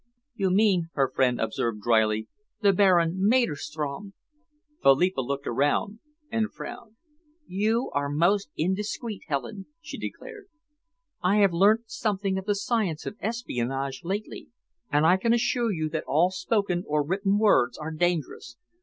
[0.33, 2.27] "You mean," her friend observed drily
[2.59, 4.15] "the Baron Maderstrom."
[4.81, 5.99] Philippa looked around
[6.31, 6.95] and frowned.
[7.45, 10.47] "You are most indiscreet, Helen," she declared.
[11.21, 14.47] "I have learnt something of the science of espionage lately,
[14.91, 18.57] and I can assure you that all spoken or written words are dangerous.